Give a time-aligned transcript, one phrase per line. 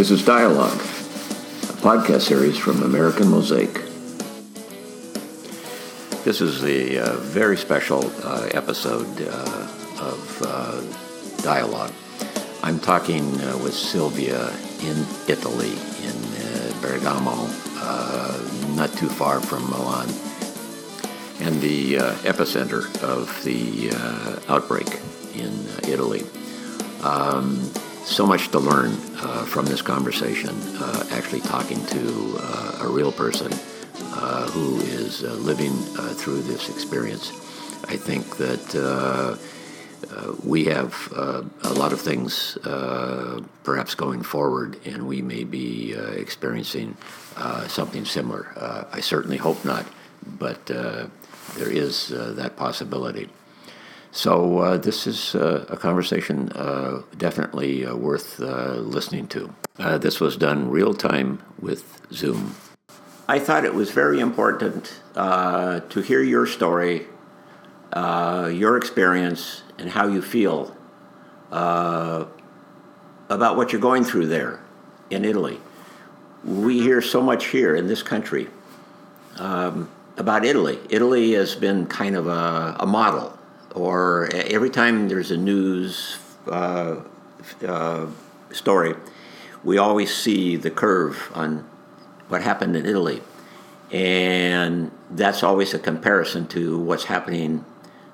[0.00, 3.74] This is Dialogue, a podcast series from American Mosaic.
[6.24, 9.68] This is a uh, very special uh, episode uh,
[10.00, 11.92] of uh, Dialogue.
[12.62, 14.48] I'm talking uh, with Sylvia
[14.80, 15.72] in Italy,
[16.02, 17.46] in uh, Bergamo,
[18.74, 20.08] not too far from Milan,
[21.40, 23.90] and the epicenter of the
[24.48, 24.98] outbreak
[25.34, 25.52] in
[25.86, 26.24] Italy.
[27.04, 27.70] Um,
[28.10, 33.12] so much to learn uh, from this conversation, uh, actually talking to uh, a real
[33.12, 33.52] person
[34.14, 37.30] uh, who is uh, living uh, through this experience.
[37.88, 39.38] I think that
[40.44, 40.92] we have
[41.62, 42.58] a lot of things
[43.62, 46.96] perhaps going forward, and we may be experiencing
[47.68, 48.52] something similar.
[48.92, 49.86] I certainly hope not,
[50.38, 53.28] but there is that possibility.
[54.12, 59.54] So uh, this is uh, a conversation uh, definitely uh, worth uh, listening to.
[59.78, 62.56] Uh, this was done real time with Zoom.
[63.28, 67.06] I thought it was very important to hear your story,
[67.94, 70.76] your experience, and how you feel
[71.52, 72.32] about
[73.28, 74.60] what you're going through there
[75.08, 75.60] in Italy.
[76.44, 78.48] We hear so much here in this country
[79.36, 80.80] um, about Italy.
[80.88, 83.38] Italy has been kind of a, a model
[83.74, 87.00] or every time there's a news uh,
[87.66, 88.06] uh,
[88.50, 88.94] story,
[89.62, 91.68] we always see the curve on
[92.28, 93.22] what happened in Italy.
[93.90, 97.64] And that's always a comparison to what's happening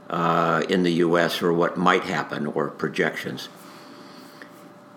[0.09, 3.49] uh, in the US or what might happen or projections.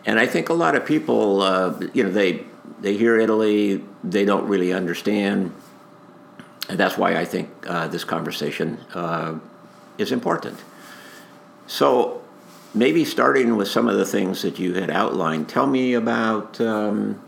[0.06, 2.46] And I think a lot of people, uh, you know, they,
[2.80, 5.54] they hear Italy, they don't really understand.
[6.70, 9.36] And that's why I think uh, this conversation uh,
[10.00, 10.60] is important.
[11.68, 12.22] So,
[12.74, 17.22] maybe starting with some of the things that you had outlined, tell me about, um,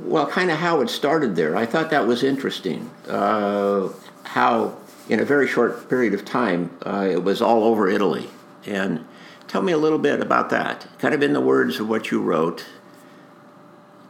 [0.00, 1.56] well, kind of how it started there.
[1.56, 2.90] I thought that was interesting.
[3.08, 3.88] Uh,
[4.24, 4.76] how,
[5.08, 8.28] in a very short period of time, uh, it was all over Italy.
[8.66, 9.04] And
[9.48, 12.20] tell me a little bit about that, kind of in the words of what you
[12.20, 12.66] wrote.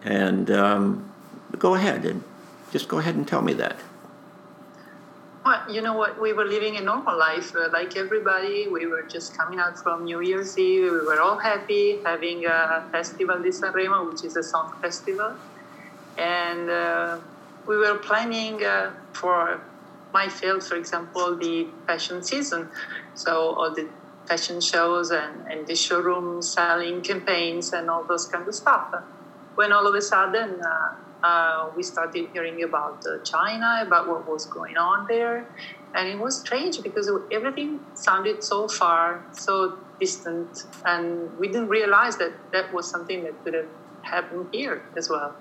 [0.04, 1.12] And um,
[1.58, 2.22] go ahead and
[2.72, 3.76] just go ahead and tell me that.
[5.68, 6.20] You know what?
[6.20, 8.68] We were living a normal life uh, like everybody.
[8.72, 10.92] We were just coming out from New Year's Eve.
[10.92, 15.38] We were all happy having a festival di Sanremo, which is a song festival.
[16.16, 17.18] And uh,
[17.66, 19.60] we were planning uh, for
[20.12, 22.70] my field, for example, the fashion season.
[23.14, 23.88] So all the
[24.28, 28.86] fashion shows and, and the showroom selling campaigns and all those kind of stuff.
[29.56, 30.60] When all of a sudden,
[31.26, 35.48] uh, we started hearing about uh, China, about what was going on there.
[35.94, 40.50] And it was strange because everything sounded so far, so distant,
[40.84, 43.70] and we didn't realize that that was something that could have
[44.02, 45.34] happened here as well.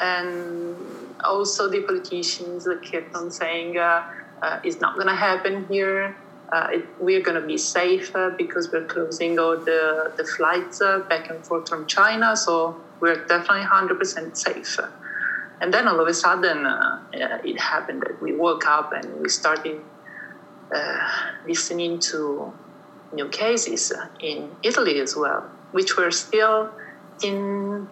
[0.00, 0.76] And
[1.24, 4.02] also, the politicians kept on saying uh,
[4.44, 6.16] uh it's not going to happen here.
[6.52, 10.98] Uh, it, we're going to be safe because we're closing all the, the flights uh,
[11.08, 12.36] back and forth from China.
[12.36, 14.78] So we're definitely 100% safe.
[15.60, 19.28] And then all of a sudden, uh, it happened that we woke up and we
[19.28, 19.80] started
[20.74, 21.08] uh,
[21.46, 22.52] listening to
[23.12, 26.70] new cases in Italy as well, which were still
[27.22, 27.88] in,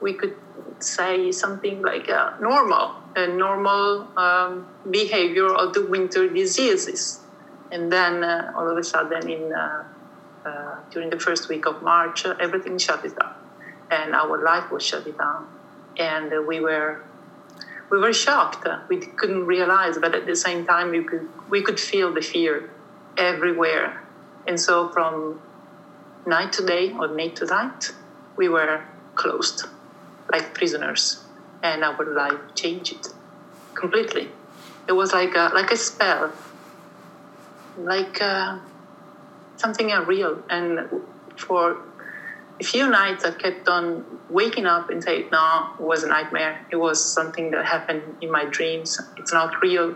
[0.00, 0.36] we could
[0.78, 7.20] say something like a normal, normal um, behavior of the winter diseases.
[7.70, 9.84] And then uh, all of a sudden, in uh,
[10.44, 13.34] uh, during the first week of March, everything shut it down
[13.92, 15.46] and our life was shut it down.
[15.98, 17.02] And we were
[17.90, 18.66] we were shocked.
[18.88, 22.70] We couldn't realize, but at the same time, we could we could feel the fear
[23.18, 24.02] everywhere.
[24.46, 25.40] And so, from
[26.26, 27.92] night to day or night to night,
[28.36, 28.82] we were
[29.14, 29.66] closed,
[30.32, 31.22] like prisoners,
[31.62, 33.08] and our life changed
[33.74, 34.28] completely.
[34.88, 36.32] It was like a, like a spell,
[37.76, 38.58] like uh,
[39.56, 40.42] something unreal.
[40.50, 40.80] And
[41.36, 41.76] for
[42.60, 46.66] a few nights I kept on waking up and saying, no, it was a nightmare.
[46.70, 48.98] It was something that happened in my dreams.
[49.16, 49.94] It's not real.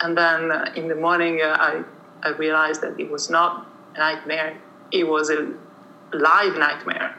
[0.00, 1.82] And then in the morning, uh, I,
[2.22, 4.58] I realized that it was not a nightmare.
[4.92, 5.54] It was a
[6.12, 7.14] live nightmare.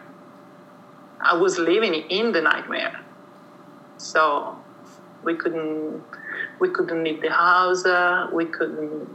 [1.21, 3.04] I was living in the nightmare.
[3.97, 4.57] So
[5.23, 6.03] we couldn't,
[6.59, 7.85] we couldn't leave the house.
[7.85, 9.09] Uh, we couldn't,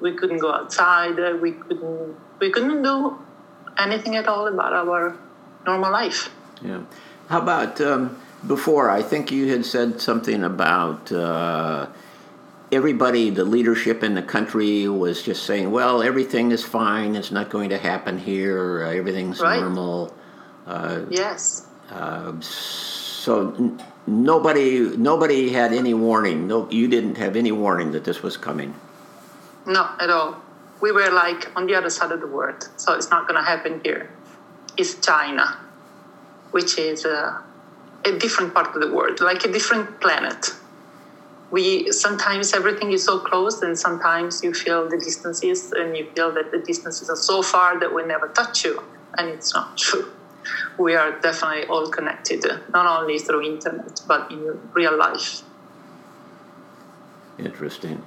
[0.00, 1.18] we couldn't go outside.
[1.18, 3.18] Uh, we couldn't, we couldn't do
[3.78, 5.16] anything at all about our
[5.66, 6.30] normal life.
[6.62, 6.82] Yeah.
[7.28, 8.90] How about um, before?
[8.90, 11.86] I think you had said something about uh,
[12.70, 17.50] everybody, the leadership in the country was just saying, well, everything is fine, it's not
[17.50, 19.60] going to happen here, everything's right.
[19.60, 20.14] normal.
[20.66, 21.66] Uh, yes.
[21.90, 22.32] Uh,
[23.24, 26.46] so n- nobody nobody had any warning.
[26.46, 28.74] No, you didn't have any warning that this was coming.
[29.66, 30.42] No, at all.
[30.82, 33.46] We were like on the other side of the world, so it's not going to
[33.52, 34.10] happen here.
[34.76, 35.56] It's China,
[36.50, 37.42] which is a,
[38.04, 40.50] a different part of the world, like a different planet.
[41.50, 46.30] We sometimes everything is so close, and sometimes you feel the distances, and you feel
[46.32, 48.82] that the distances are so far that we never touch you,
[49.16, 50.12] and it's not true
[50.78, 55.42] we are definitely all connected, not only through internet, but in real life.
[57.38, 58.04] Interesting.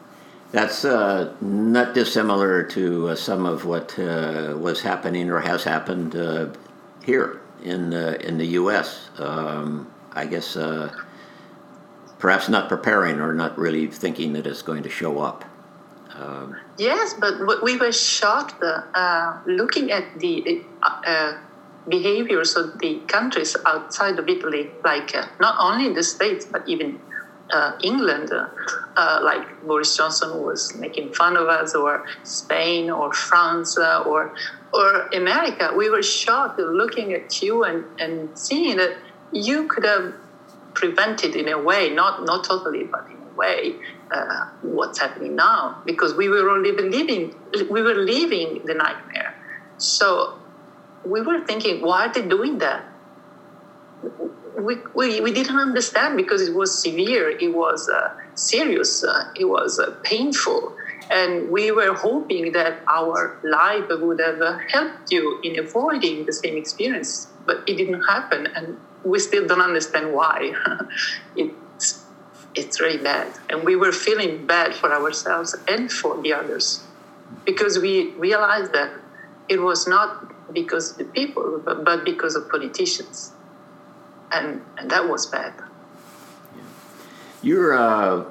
[0.51, 6.15] That's uh, not dissimilar to uh, some of what uh, was happening or has happened
[6.15, 6.47] uh,
[7.03, 9.09] here in in the U.S.
[9.17, 10.93] Um, I guess uh,
[12.17, 15.43] perhaps not preparing or not really thinking that it's going to show up.
[16.15, 20.63] Um, yes, but we were shocked uh, looking at the
[21.89, 26.99] behaviors of the countries outside of Italy, like uh, not only the States, but even
[27.51, 28.47] uh, England, uh,
[28.97, 34.33] uh like Boris Johnson was making fun of us, or Spain, or France, uh, or
[34.73, 35.73] or America.
[35.75, 38.97] We were shocked looking at you and, and seeing that
[39.31, 40.13] you could have
[40.73, 43.75] prevented in a way, not not totally, but in a way,
[44.11, 47.33] uh, what's happening now, because we were already living,
[47.69, 49.33] we were living the nightmare.
[49.77, 50.39] So
[51.05, 52.85] we were thinking, why are they doing that?
[54.57, 59.45] We, we, we didn't understand because it was severe, it was uh, serious, uh, it
[59.45, 60.75] was uh, painful.
[61.09, 66.33] And we were hoping that our life would have uh, helped you in avoiding the
[66.33, 68.47] same experience, but it didn't happen.
[68.47, 70.53] And we still don't understand why.
[71.35, 72.03] it's,
[72.55, 73.31] it's really bad.
[73.49, 76.83] And we were feeling bad for ourselves and for the others
[77.45, 78.91] because we realized that
[79.47, 83.31] it was not because of the people, but, because of politicians.
[84.31, 85.53] And, and that was bad.
[87.41, 88.25] You're uh,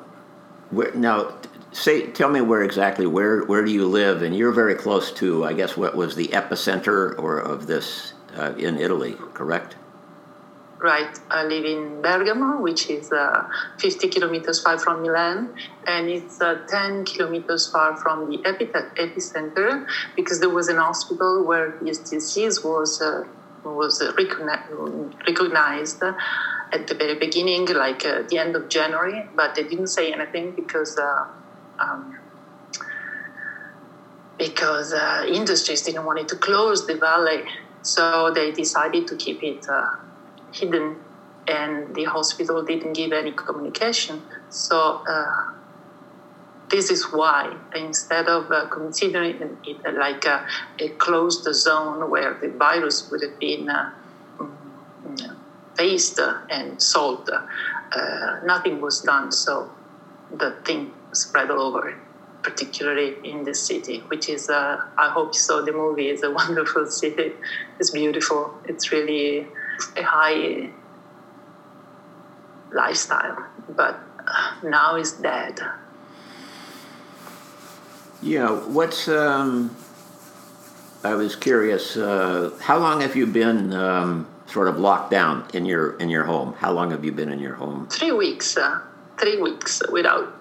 [0.71, 1.35] where, now.
[1.73, 4.23] Say, tell me where exactly where where do you live?
[4.23, 8.55] And you're very close to, I guess, what was the epicenter or of this uh,
[8.57, 9.77] in Italy, correct?
[10.81, 11.19] Right?
[11.31, 15.55] I live in Bergamo, which is uh, 50 kilometers far from Milan,
[15.87, 21.75] and it's uh, 10 kilometers far from the epicenter because there was an hospital where
[21.81, 23.25] this disease was uh,
[23.65, 24.01] was
[25.27, 26.03] recognized
[26.73, 30.53] at the very beginning, like uh, the end of January, but they didn't say anything
[30.53, 30.99] because.
[30.99, 31.27] Uh,
[31.79, 32.19] um,
[34.39, 37.43] because uh, industries didn't want it to close the valley,
[37.81, 39.67] so they decided to keep it
[40.59, 40.97] hidden
[41.49, 44.23] and the hospital didn't give any communication.
[44.51, 45.53] So uh,
[46.71, 50.47] this is why instead of uh, considering it like a,
[50.81, 53.93] a, closed zone where the virus would have been uh,
[55.77, 56.19] faced
[56.51, 59.31] and solved, uh, nothing was done.
[59.31, 59.71] So
[60.35, 61.97] the thing spread all over,
[62.43, 66.31] particularly in the city, which is, uh, I hope you saw the movie, it's a
[66.43, 67.33] wonderful city.
[67.79, 68.53] It's beautiful.
[68.65, 69.47] It's really
[69.97, 70.71] a high
[72.73, 73.99] lifestyle, but
[74.63, 75.61] now is dead.
[78.23, 79.77] Yeah, what's um,
[81.05, 81.97] I was curious.
[81.97, 86.25] Uh, how long have you been um, sort of locked down in your in your
[86.25, 86.55] home?
[86.55, 87.87] How long have you been in your home?
[87.89, 88.57] Three weeks.
[88.57, 88.81] Uh,
[89.19, 90.36] three weeks without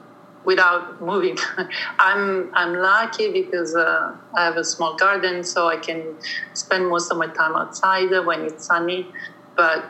[0.46, 1.38] without moving.
[2.00, 6.16] I'm I'm lucky because uh, I have a small garden, so I can
[6.54, 9.12] spend most of my time outside when it's sunny.
[9.56, 9.86] But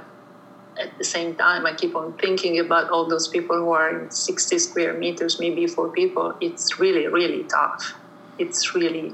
[0.79, 4.11] at the same time, I keep on thinking about all those people who are in
[4.11, 6.35] 60 square meters, maybe four people.
[6.41, 7.95] It's really, really tough.
[8.37, 9.13] It's really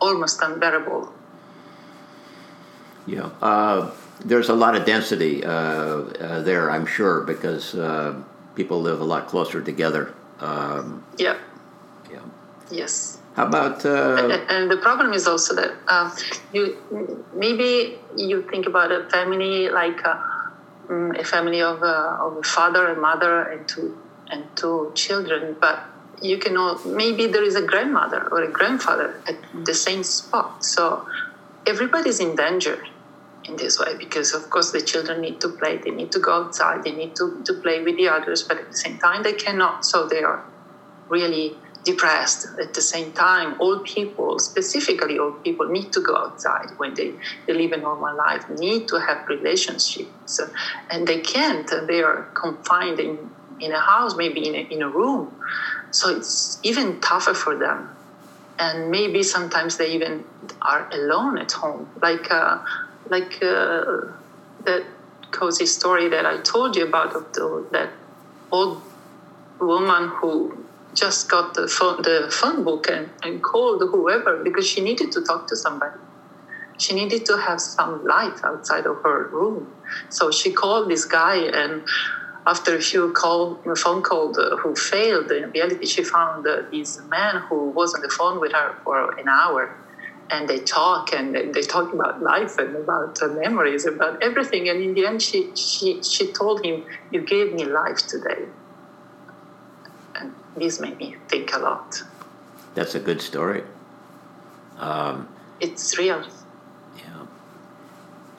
[0.00, 1.12] almost unbearable.
[3.06, 3.30] Yeah.
[3.40, 3.90] Uh,
[4.24, 8.20] there's a lot of density uh, uh, there, I'm sure, because uh,
[8.54, 10.12] people live a lot closer together.
[10.40, 11.38] Um, yeah.
[12.10, 12.20] Yeah.
[12.70, 13.18] Yes.
[13.34, 13.84] How about?
[13.84, 16.14] Uh, and, and, the problem is also that uh,
[16.52, 16.76] you
[17.34, 20.22] maybe you think about a family like a, uh,
[20.88, 23.96] mm, a family of a, uh, of a father and mother and two
[24.30, 25.84] and two children, but
[26.20, 30.64] you can all, maybe there is a grandmother or a grandfather at the same spot.
[30.64, 31.06] So
[31.66, 32.82] everybody's in danger
[33.48, 36.44] in this way because of course the children need to play they need to go
[36.44, 39.32] outside they need to, to play with the others but at the same time they
[39.32, 39.84] cannot.
[39.84, 40.44] So they are
[41.08, 42.46] really depressed.
[42.60, 47.14] At the same time old people specifically old people need to go outside when they,
[47.46, 50.40] they live a normal life need to have relationships.
[50.90, 54.88] And they can't they are confined in, in a house maybe in a, in a
[54.88, 55.36] room.
[55.90, 57.90] So it's even tougher for them.
[58.58, 60.24] And maybe sometimes they even
[60.62, 61.90] are alone at home.
[62.02, 62.58] Like uh,
[63.10, 63.84] like uh,
[64.64, 64.84] that
[65.30, 67.90] cozy story that I told you about of the, that
[68.50, 68.82] old
[69.60, 74.80] woman who just got the phone, the phone book and, and called whoever because she
[74.80, 75.98] needed to talk to somebody.
[76.78, 79.74] She needed to have some light outside of her room.
[80.10, 81.82] So she called this guy, and
[82.46, 87.00] after a few call, phone calls uh, who failed, in reality, she found uh, this
[87.08, 89.76] man who was on the phone with her for an hour.
[90.30, 94.68] And they talk and they, talk about life and about uh, memories, about everything.
[94.68, 98.44] And in the end, she, she, she told him, You gave me life today
[100.20, 102.02] and this made me think a lot.
[102.74, 103.62] That's a good story.
[104.78, 105.28] Um,
[105.60, 106.24] it's real.
[106.96, 107.26] Yeah.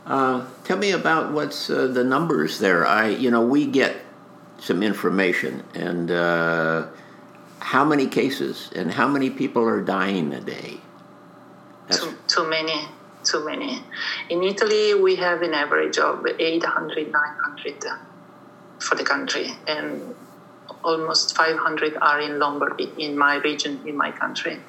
[0.06, 2.86] Uh, tell me about what's uh, the numbers there.
[2.86, 3.98] I, you know, we get
[4.60, 6.88] some information, and uh,
[7.60, 10.80] how many cases and how many people are dying a day?
[11.92, 12.88] Too, too many,
[13.24, 13.82] too many.
[14.30, 17.84] In Italy, we have an average of 800, 900
[18.80, 20.16] for the country, and
[20.84, 24.60] almost 500 are in Lombardy, in my region, in my country.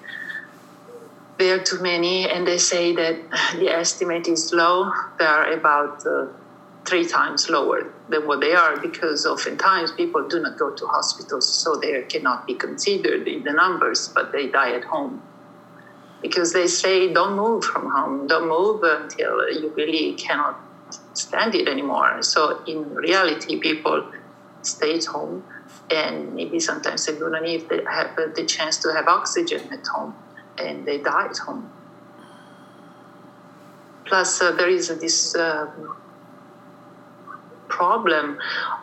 [1.38, 3.16] There are too many, and they say that
[3.58, 4.90] the estimate is low.
[5.18, 6.26] They are about uh,
[6.84, 11.48] three times lower than what they are because oftentimes people do not go to hospitals,
[11.52, 15.22] so they cannot be considered in the numbers, but they die at home.
[16.22, 20.60] Because they say, don't move from home, don't move until you really cannot
[21.14, 22.22] stand it anymore.
[22.22, 24.10] So, in reality, people
[24.62, 25.44] stay at home
[25.90, 30.14] and maybe sometimes they don't even have the chance to have oxygen at home
[30.58, 31.70] and they die at home.
[34.06, 35.66] Plus, uh, there is this uh,
[37.80, 38.26] problem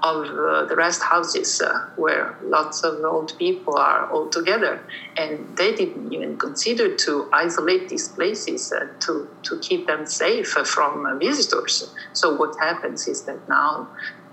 [0.02, 1.68] of uh, the rest houses uh,
[2.04, 2.26] where
[2.56, 4.76] lots of old people are all together
[5.22, 7.12] and they didn't even consider to
[7.46, 11.76] isolate these places uh, to, to keep them safe from uh, visitors.
[12.14, 13.88] So, what happens is that now,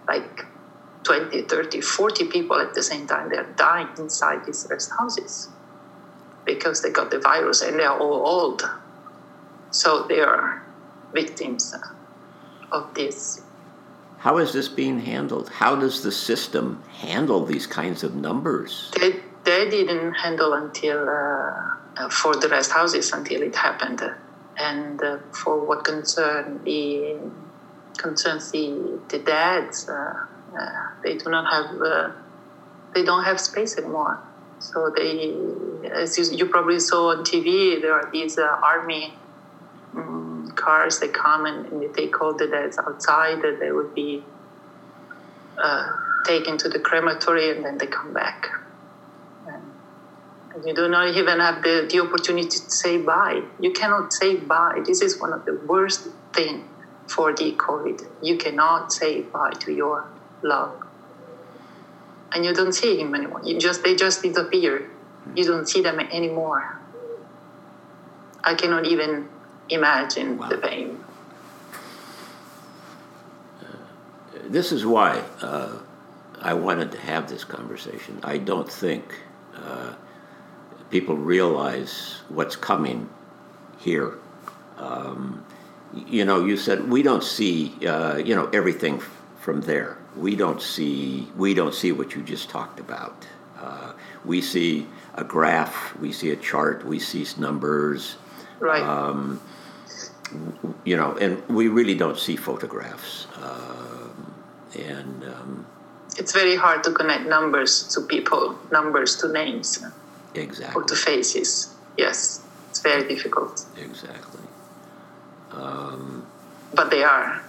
[0.09, 0.47] like
[1.04, 3.28] 20, 30, 40 people at the same time.
[3.28, 5.49] They're dying inside these rest houses
[6.44, 8.62] because they got the virus and they are all old.
[9.71, 10.62] So they are
[11.12, 11.75] victims
[12.73, 13.42] of this.
[14.25, 15.50] How is this being handled?
[15.50, 18.90] How does the system handle these kinds of numbers?
[18.99, 24.00] They, they didn't handle until uh, for the rest houses until it happened.
[24.57, 27.19] And uh, for what concern the
[27.99, 29.93] concerns the, the dads, uh,
[30.59, 30.71] uh,
[31.02, 32.12] they do not have uh,
[32.95, 34.21] they don't have space anymore.
[34.59, 35.35] So they,
[35.90, 39.12] as you, you probably saw on TV, there are these uh, army
[40.64, 43.42] cars they come and, and, they take all the dead outside.
[43.42, 44.23] That they would be
[45.62, 45.85] uh,
[46.26, 48.49] taken to the crematory and then they come back.
[50.54, 53.40] And you do not even have the, the opportunity to say bye.
[53.59, 54.80] You cannot say bye.
[54.87, 56.64] This is one of the worst things
[57.09, 58.00] for the COVID.
[58.23, 60.06] You cannot say bye to your
[60.42, 60.73] love.
[62.33, 63.40] And you don't see him anymore.
[63.44, 64.90] You just they just disappear.
[65.35, 66.62] You don't see them anymore.
[68.44, 69.28] I cannot even
[69.68, 70.49] imagine wow.
[70.49, 71.02] the pain.
[73.61, 73.66] Uh,
[74.49, 75.78] this is why uh,
[76.40, 78.21] I wanted to have this conversation.
[78.23, 79.21] I don't think
[79.56, 79.94] uh,
[80.90, 83.09] people realize what's coming
[83.78, 84.18] here.
[84.78, 85.44] Um,
[85.94, 89.00] you know, you said we don't see, uh, you know, everything
[89.38, 93.26] from there we don't see we don't see what you just talked about.
[93.59, 93.92] Uh,
[94.25, 98.16] we see a graph, we see a chart, we see numbers.
[98.61, 98.82] Right.
[98.82, 99.40] Um,
[100.84, 103.26] you know, and we really don't see photographs.
[103.37, 104.08] Uh,
[104.78, 105.66] and um,
[106.16, 109.84] it's very hard to connect numbers to people, numbers to names,
[110.34, 111.75] exactly, or to faces.
[111.96, 113.64] Yes, it's very difficult.
[113.78, 114.42] Exactly.
[115.52, 116.26] Um,
[116.75, 117.40] but they are.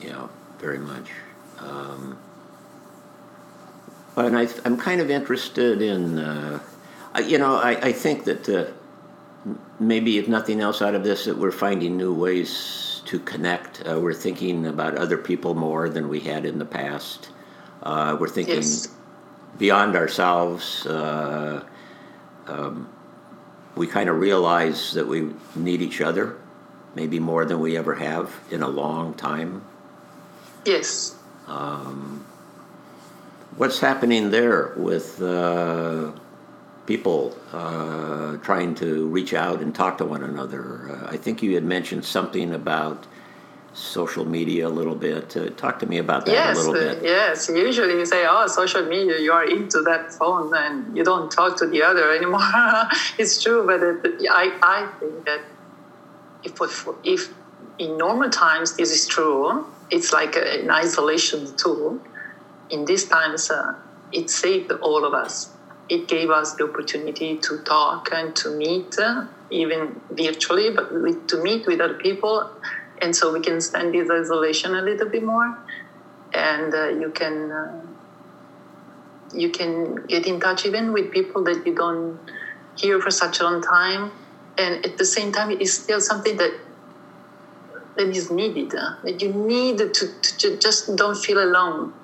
[0.00, 1.10] Yeah, very much.
[1.58, 2.18] Um,
[4.16, 6.60] and I, am kind of interested in, uh,
[7.24, 8.64] you know, I, I think that uh,
[9.78, 13.82] maybe if nothing else out of this, that we're finding new ways to connect.
[13.86, 17.30] Uh, we're thinking about other people more than we had in the past.
[17.82, 18.88] Uh, we're thinking yes.
[19.58, 20.86] beyond ourselves.
[20.86, 21.64] Uh,
[22.46, 22.88] um,
[23.74, 26.36] we kind of realize that we need each other,
[26.94, 29.64] maybe more than we ever have in a long time.
[30.66, 31.16] Yes.
[31.46, 32.24] Um,
[33.56, 36.12] what's happening there with uh,
[36.90, 40.64] people uh, trying to reach out and talk to one another?
[40.90, 43.06] Uh, I think you had mentioned something about
[43.72, 45.36] social media a little bit.
[45.36, 47.04] Uh, talk to me about that yes, a little bit.
[47.04, 51.30] yes, usually you say, oh, social media, you are into that phone and you don't
[51.30, 52.50] talk to the other anymore.
[53.22, 54.44] it's true, but it, I,
[54.76, 55.42] I think that
[56.42, 56.54] if,
[57.04, 57.32] if
[57.78, 59.64] in normal times, this is true.
[59.90, 62.00] It's like an isolation tool.
[62.68, 63.74] In these times, uh,
[64.12, 65.50] it saved all of us.
[65.90, 71.26] It gave us the opportunity to talk and to meet, uh, even virtually, but with,
[71.28, 72.50] to meet with other people.
[73.02, 75.58] And so we can stand this isolation a little bit more.
[76.32, 77.82] And uh, you can uh,
[79.32, 82.20] you can get in touch even with people that you don't
[82.76, 84.12] hear for such a long time
[84.58, 86.52] and at the same time it is still something that
[87.96, 91.94] that is needed uh, that you need to, to just don't feel alone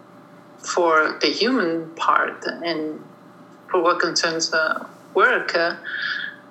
[0.58, 3.00] for the human part and
[3.82, 5.76] for concerns uh, work uh,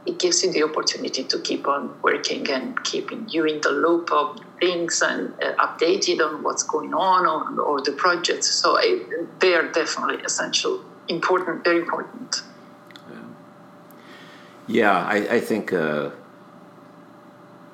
[0.05, 4.11] it gives you the opportunity to keep on working and keeping you in the loop
[4.11, 8.47] of things and uh, updated on what's going on or, or the projects.
[8.47, 8.79] So
[9.39, 12.43] they are definitely essential, important, very important.
[14.67, 16.09] Yeah, I, I think uh,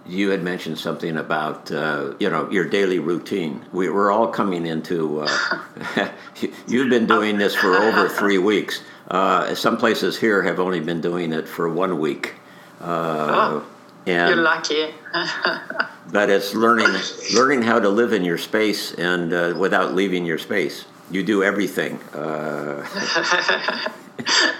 [0.05, 3.63] you had mentioned something about uh, you know your daily routine.
[3.71, 5.21] We, are all coming into.
[5.21, 6.09] Uh,
[6.67, 8.83] you've been doing this for over three weeks.
[9.09, 12.35] Uh, some places here have only been doing it for one week.
[12.79, 13.65] Uh, oh,
[14.07, 14.87] and you're lucky.
[16.11, 16.89] but it's learning
[17.33, 20.85] learning how to live in your space and uh, without leaving your space.
[21.11, 21.99] You do everything.
[22.13, 22.87] Uh,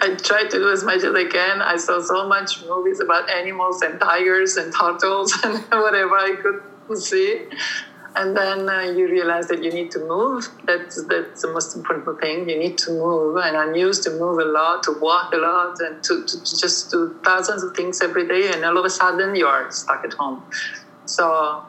[0.03, 1.61] I try to do as much as I can.
[1.61, 6.97] I saw so much movies about animals and tigers and turtles and whatever I could
[6.97, 7.47] see
[8.15, 10.47] and then uh, you realize that you need to move.
[10.65, 12.49] That's that's the most important thing.
[12.49, 15.79] You need to move, and I'm used to move a lot, to walk a lot,
[15.79, 18.51] and to, to, just do thousands of things every day.
[18.51, 20.43] And all of a sudden, you are stuck at home.
[21.05, 21.63] So,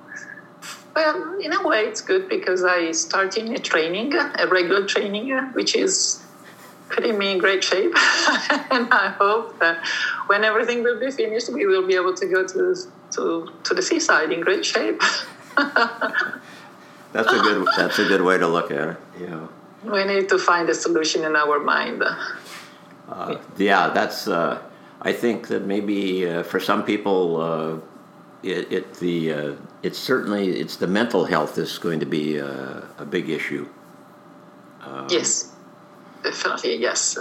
[0.94, 5.74] well, in a way, it's good because I starting a training, a regular training, which
[5.74, 6.22] is
[6.90, 7.92] putting me in great shape.
[8.70, 9.84] and I hope that
[10.26, 12.76] when everything will be finished, we will be able to go to
[13.12, 15.00] to to the seaside in great shape.
[15.56, 17.66] that's a good.
[17.76, 18.96] That's a good way to look at it.
[19.20, 19.46] Yeah.
[19.84, 22.04] We need to find a solution in our mind.
[23.08, 24.28] Uh, yeah, that's.
[24.28, 24.62] Uh,
[25.00, 27.76] I think that maybe uh, for some people, uh,
[28.42, 32.46] it, it, the uh, it's certainly it's the mental health is going to be a,
[32.46, 33.68] uh, a big issue.
[34.82, 35.52] Um, yes,
[36.22, 37.18] definitely yes.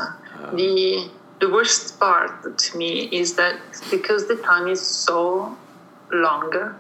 [0.54, 5.58] the the worst part to me is that because the time is so
[6.12, 6.76] long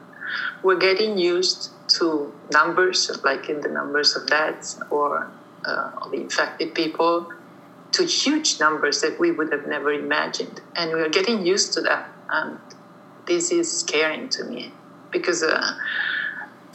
[0.63, 5.29] we're getting used to numbers, like in the numbers of deaths or
[5.65, 7.31] uh, of infected people,
[7.91, 10.61] to huge numbers that we would have never imagined.
[10.75, 12.09] And we are getting used to that.
[12.29, 12.59] And
[13.27, 14.71] this is scaring to me
[15.11, 15.77] because uh,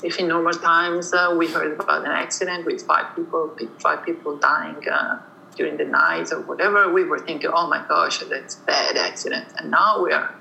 [0.02, 4.37] if in normal times uh, we heard about an accident with five people, five people
[4.37, 5.20] dying uh,
[5.56, 9.46] during the night or whatever, we were thinking, oh my gosh, that's bad accident.
[9.59, 10.35] And now we are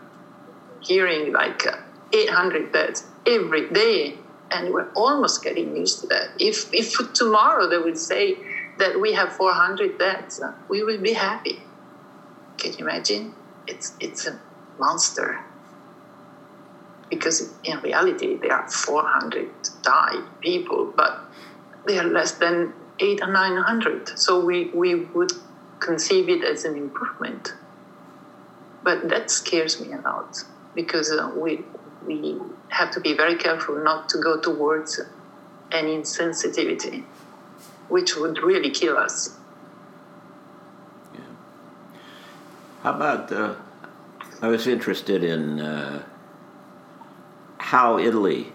[0.81, 1.77] hearing like uh,
[2.13, 4.17] 800 deaths every day.
[4.51, 6.29] And we're almost getting used to that.
[6.39, 8.37] If, if tomorrow they would say
[8.77, 10.39] that we have 400 deaths,
[10.69, 11.63] we will be happy.
[12.57, 13.33] Can you imagine?
[13.67, 14.39] It's, it's a
[14.77, 15.43] monster.
[17.15, 19.49] Because in reality, there are 400
[19.81, 21.21] died people, but
[21.87, 24.19] they are less than eight or 900.
[24.19, 25.31] So we, we would
[25.79, 27.53] conceive it as an improvement.
[28.83, 30.43] But that scares me a lot
[30.75, 31.63] because uh, we,
[32.05, 34.99] we have to be very careful not to go towards
[35.71, 37.05] an insensitivity,
[37.87, 39.37] which would really kill us.
[41.13, 41.21] Yeah.
[42.83, 43.31] How about?
[43.31, 43.55] Uh,
[44.41, 46.03] I was interested in uh,
[47.71, 48.51] how Italy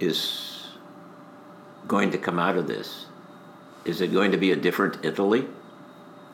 [0.00, 0.68] is
[1.86, 3.06] going to come out of this.
[3.84, 5.46] Is it going to be a different Italy?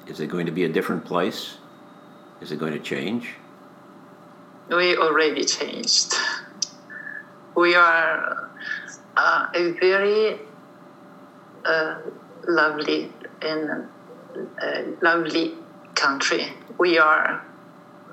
[0.07, 1.59] Is it going to be a different place?
[2.41, 3.35] Is it going to change?
[4.69, 6.15] We already changed
[7.61, 8.51] we are
[9.17, 10.39] uh, a very
[11.65, 11.99] uh,
[12.49, 13.13] lovely
[13.43, 13.89] and
[14.63, 15.55] uh, lovely
[15.95, 16.47] country.
[16.79, 17.45] We are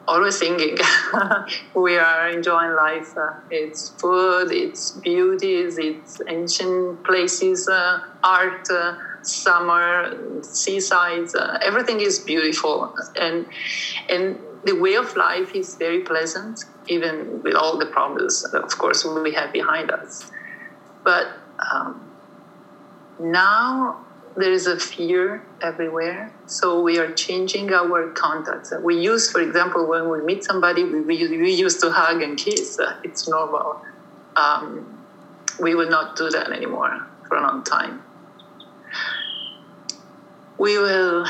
[0.08, 0.78] always singing.
[1.76, 3.13] we are enjoying life.
[3.17, 11.36] Uh, it's food, it's beauties, it's ancient places, uh, art, uh, summer, seasides.
[11.36, 13.46] Uh, everything is beautiful, and
[14.10, 19.06] and the way of life is very pleasant even with all the problems, of course,
[19.06, 20.30] we have behind us.
[21.04, 21.28] But
[21.74, 22.12] um,
[23.20, 24.07] now
[24.38, 26.32] there is a fear everywhere.
[26.45, 28.71] So we are changing our contacts.
[28.84, 32.38] We use, for example, when we meet somebody, we, we, we used to hug and
[32.38, 32.80] kiss.
[33.04, 33.82] It's normal.
[34.36, 35.04] Um,
[35.60, 38.04] we will not do that anymore for a long time.
[40.60, 41.26] We will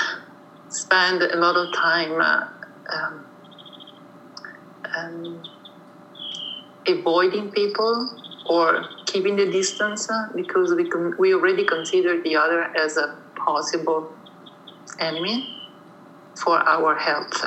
[0.69, 2.47] spend a lot of time uh,
[2.93, 3.25] um,
[4.97, 5.43] um,
[6.85, 8.16] avoiding people
[8.49, 13.15] or keeping the distance uh, because we, con- we already consider the other as a
[13.35, 14.11] possible
[14.99, 15.53] enemy
[16.35, 17.43] for our health.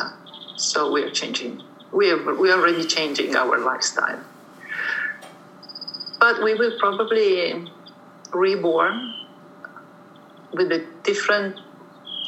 [0.56, 1.62] So we are changing.
[1.92, 4.20] We are, we are already changing our lifestyle.
[6.18, 7.66] But we will probably
[8.32, 9.14] reborn
[10.52, 11.58] with a different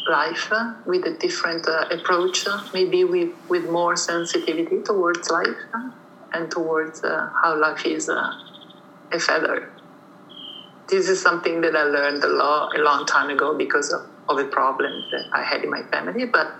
[0.09, 5.57] life, uh, with a different uh, approach, uh, maybe with, with more sensitivity towards life
[5.75, 5.91] uh,
[6.33, 8.33] and towards uh, how life is uh,
[9.13, 9.71] a feather.
[10.89, 14.39] This is something that I learned a, lot, a long time ago because of, of
[14.39, 16.53] a problem that I had in my family, but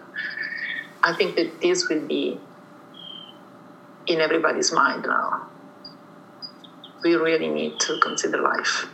[1.03, 2.41] I think that this will be
[4.07, 5.49] in everybody's mind now.
[7.03, 8.89] We really need to consider life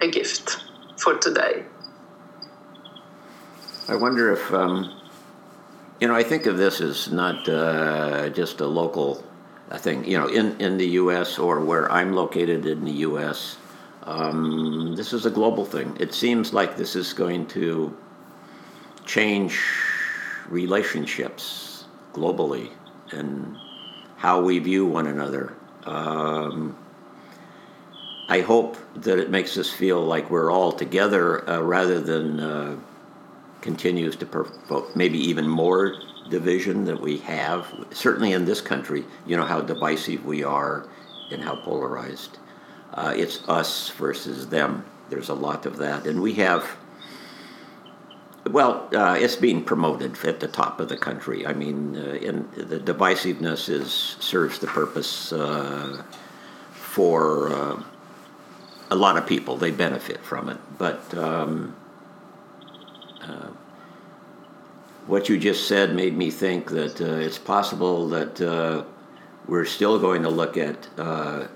[0.00, 0.64] a gift
[0.96, 1.64] for today.
[3.88, 5.00] I wonder if, um,
[5.98, 9.24] you know, I think of this as not uh, just a local
[9.76, 10.04] thing.
[10.04, 11.38] You know, in, in the U.S.
[11.38, 13.58] or where I'm located in the U.S.,
[14.04, 15.96] um, this is a global thing.
[16.00, 17.94] It seems like this is going to
[19.04, 19.60] change
[20.48, 22.70] relationships globally
[23.10, 23.56] and
[24.16, 25.54] how we view one another.
[25.84, 26.76] Um,
[28.28, 32.76] I hope that it makes us feel like we're all together uh, rather than uh,
[33.60, 35.96] continues to provoke maybe even more
[36.30, 37.66] division that we have.
[37.90, 40.86] Certainly in this country, you know how divisive we are
[41.30, 42.38] and how polarized.
[42.94, 44.84] Uh, it's us versus them.
[45.10, 46.06] There's a lot of that.
[46.06, 46.76] And we have,
[48.50, 51.46] well, uh, it's being promoted at the top of the country.
[51.46, 56.02] I mean, uh, in, the divisiveness is serves the purpose uh,
[56.72, 57.82] for uh,
[58.90, 59.56] a lot of people.
[59.56, 60.58] They benefit from it.
[60.78, 61.76] But um,
[63.22, 63.48] uh,
[65.08, 68.84] what you just said made me think that uh, it's possible that uh,
[69.46, 71.46] we're still going to look at uh,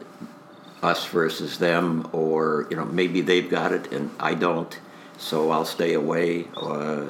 [0.83, 4.77] us versus them, or you know maybe they've got it and I don't,
[5.19, 6.49] so I'll stay away.
[6.57, 7.09] Uh,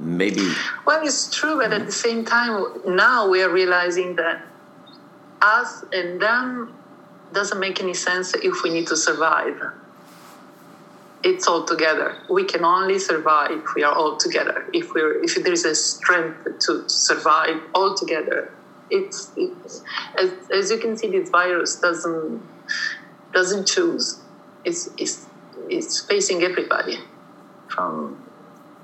[0.00, 0.50] maybe.
[0.86, 4.42] Well, it's true, but at the same time, now we are realizing that
[5.42, 6.74] us and them
[7.34, 9.60] doesn't make any sense if we need to survive
[11.26, 12.16] it's all together.
[12.30, 14.64] We can only survive if we are all together.
[14.72, 18.52] If we're if there is a strength to survive all together,
[18.90, 19.82] it's, it's
[20.16, 22.42] as, as you can see, this virus doesn't
[23.32, 24.20] doesn't choose.
[24.64, 25.26] It's it's
[25.68, 26.98] it's facing everybody,
[27.68, 28.22] from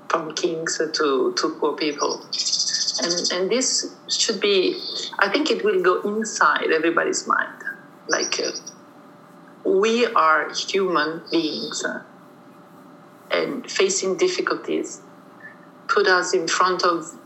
[0.09, 2.21] from kings to to poor people,
[3.03, 4.77] and and this should be.
[5.19, 7.59] I think it will go inside everybody's mind,
[8.09, 8.39] like.
[8.39, 8.51] Uh,
[9.65, 11.85] we are human beings
[13.33, 15.01] and facing difficulties
[15.87, 17.17] put us in front of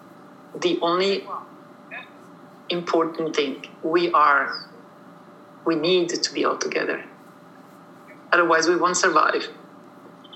[0.60, 1.28] the only
[2.70, 3.66] important thing.
[3.84, 4.66] We are
[5.66, 7.04] we need to be all together.
[8.32, 9.48] Otherwise we won't survive.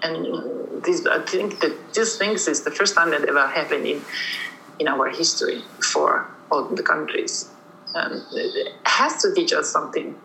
[0.03, 4.01] And this i think that these things is the first time that ever happened in
[4.79, 7.49] in our history for all the countries.
[7.93, 10.15] And it has to teach us something.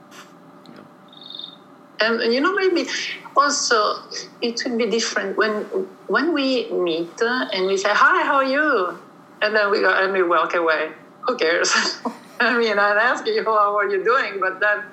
[2.01, 2.89] And, and you know maybe
[3.37, 3.97] also
[4.41, 5.65] it will be different when
[6.07, 8.99] when we meet uh, and we say hi how are you?
[9.43, 10.93] And then we go and we walk away.
[11.27, 11.73] Who cares?
[12.41, 14.41] I mean i ask you how are you doing?
[14.41, 14.85] But then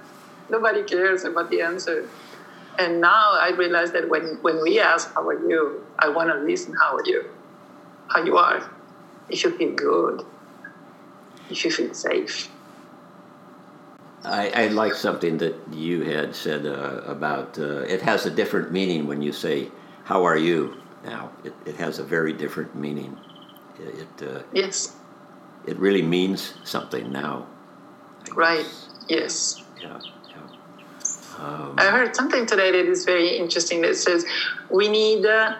[0.49, 2.09] nobody cares about the answer.
[2.77, 5.85] And now i realize that when when we ask how are you?
[5.99, 7.23] I want to listen how are you?
[8.09, 8.69] How you are.
[9.29, 10.25] If you feel good.
[11.49, 12.49] If you feel safe
[14.25, 18.71] I, I like something that you had said uh, about uh, it has a different
[18.71, 19.69] meaning when you say,
[20.05, 21.31] How are you now?
[21.43, 23.17] It, it has a very different meaning.
[23.79, 24.95] It, uh, yes.
[25.65, 27.47] It really means something now.
[28.33, 28.65] Right,
[29.09, 29.61] yes.
[29.81, 31.45] Yeah, yeah.
[31.45, 34.25] Um, I heard something today that is very interesting that says
[34.69, 35.55] we need, uh,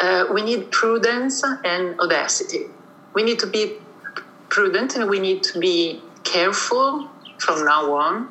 [0.00, 2.66] uh, we need prudence and audacity.
[3.14, 3.76] We need to be
[4.48, 8.30] prudent and we need to be careful from now on.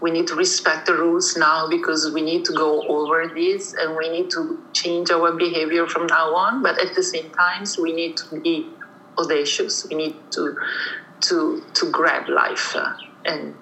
[0.00, 3.96] We need to respect the rules now because we need to go over this and
[3.96, 6.62] we need to change our behavior from now on.
[6.62, 8.68] But at the same time, we need to be
[9.16, 9.86] audacious.
[9.88, 10.56] We need to
[11.22, 12.92] to to grab life uh,
[13.24, 13.54] and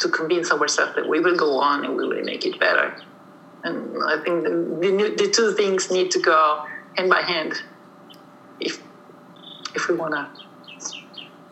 [0.00, 2.94] to convince ourselves that we will go on and we will make it better.
[3.64, 6.64] And I think the, the, the two things need to go
[6.96, 7.54] hand by hand
[8.60, 8.82] if
[9.74, 10.28] if we want to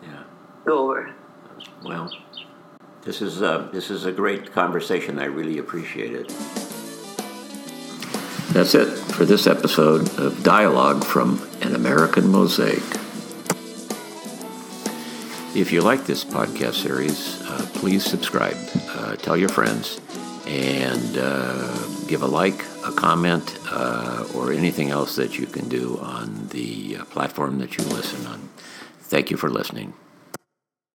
[0.03, 0.23] yeah.
[0.65, 1.15] go over.
[1.83, 2.11] Well,
[3.01, 5.17] this is uh, this is a great conversation.
[5.19, 6.27] I really appreciate it.
[8.53, 12.83] That's it for this episode of Dialogue from An American Mosaic.
[15.55, 18.57] If you like this podcast series, uh, please subscribe,
[18.89, 19.99] uh, tell your friends,
[20.45, 25.97] and uh, give a like, a comment, uh, or anything else that you can do
[25.99, 28.49] on the uh, platform that you listen on.
[28.99, 29.93] Thank you for listening.